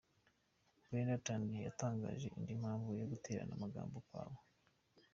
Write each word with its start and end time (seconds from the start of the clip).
Brenda 0.83 1.15
Thandi 1.25 1.55
yatangaje 1.67 2.27
indi 2.37 2.51
mpamvu 2.61 2.89
yo 2.99 3.05
guterana 3.11 3.51
amagambo 3.57 3.95
kwa 4.07 4.23
bo. 4.29 4.37